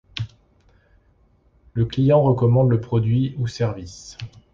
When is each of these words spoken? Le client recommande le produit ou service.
Le 1.75 1.85
client 1.85 2.23
recommande 2.23 2.71
le 2.71 2.81
produit 2.81 3.35
ou 3.37 3.45
service. 3.45 4.17